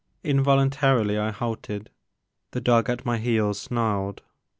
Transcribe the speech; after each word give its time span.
Involimtarily 0.23 1.19
I 1.19 1.29
halted; 1.29 1.91
the 2.53 2.59
dog 2.59 2.89
at 2.89 3.05
my 3.05 3.19
heels 3.19 3.59
snarled. 3.61 4.23